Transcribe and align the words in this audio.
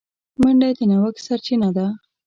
منډه 0.41 0.67
د 0.77 0.79
نوښت 0.89 1.17
سرچینه 1.27 1.69
ده 1.77 1.85